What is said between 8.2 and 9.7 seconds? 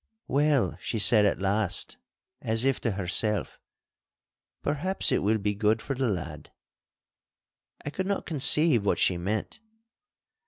conceive what she meant.